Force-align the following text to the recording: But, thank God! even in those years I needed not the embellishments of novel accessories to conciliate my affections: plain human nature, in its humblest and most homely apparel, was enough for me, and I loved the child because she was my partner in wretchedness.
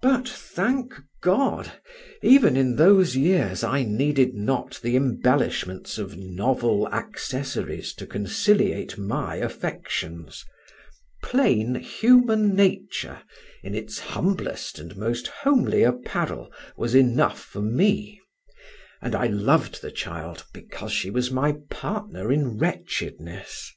But, 0.00 0.28
thank 0.28 0.94
God! 1.20 1.72
even 2.22 2.56
in 2.56 2.76
those 2.76 3.16
years 3.16 3.64
I 3.64 3.82
needed 3.82 4.32
not 4.32 4.78
the 4.80 4.94
embellishments 4.94 5.98
of 5.98 6.16
novel 6.16 6.86
accessories 6.94 7.92
to 7.94 8.06
conciliate 8.06 8.96
my 8.96 9.34
affections: 9.34 10.44
plain 11.24 11.74
human 11.74 12.54
nature, 12.54 13.22
in 13.64 13.74
its 13.74 13.98
humblest 13.98 14.78
and 14.78 14.96
most 14.96 15.26
homely 15.42 15.82
apparel, 15.82 16.52
was 16.76 16.94
enough 16.94 17.42
for 17.42 17.60
me, 17.60 18.20
and 19.02 19.12
I 19.16 19.26
loved 19.26 19.82
the 19.82 19.90
child 19.90 20.44
because 20.52 20.92
she 20.92 21.10
was 21.10 21.32
my 21.32 21.56
partner 21.68 22.30
in 22.30 22.58
wretchedness. 22.58 23.74